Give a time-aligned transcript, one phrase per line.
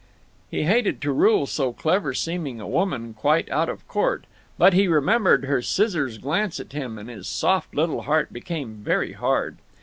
[0.49, 4.25] He hated to rule so clever seeming a woman quite out of court.
[4.57, 9.13] But he remembered her scissors glance at him, and his soft little heart became very
[9.13, 9.57] hard.